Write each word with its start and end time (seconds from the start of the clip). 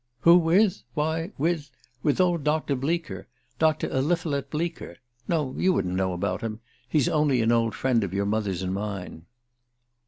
Who 0.21 0.35
with? 0.35 0.81
Why, 0.95 1.31
with 1.37 1.69
with 2.01 2.19
old 2.19 2.43
Dr. 2.43 2.75
Bleaker: 2.75 3.27
Dr. 3.59 3.87
Eliphalet 3.91 4.49
Bleaker. 4.49 4.97
No, 5.27 5.53
you 5.59 5.73
wouldn't 5.73 5.93
know 5.93 6.13
about 6.13 6.41
him 6.41 6.59
he's 6.89 7.07
only 7.07 7.39
an 7.43 7.51
old 7.51 7.75
friend 7.75 8.03
of 8.03 8.11
your 8.11 8.25
mother's 8.25 8.63
and 8.63 8.73
mine." 8.73 9.27